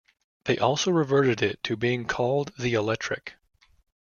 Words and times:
They 0.45 0.57
also 0.57 0.89
reverted 0.89 1.43
it 1.43 1.61
to 1.65 1.77
being 1.77 2.05
called 2.05 2.53
the 2.57 2.73
Electric. 2.73 3.35